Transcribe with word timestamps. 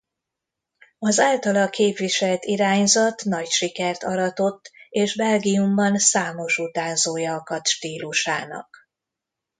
Az 0.99 1.19
általa 1.19 1.69
képviselt 1.69 2.45
irányzat 2.45 3.23
nagy 3.25 3.47
sikert 3.49 4.03
aratott 4.03 4.71
és 4.89 5.15
Belgiumban 5.15 5.97
számos 5.97 6.57
utánzója 6.57 7.33
akadt 7.33 7.67
stílusának. 7.67 8.87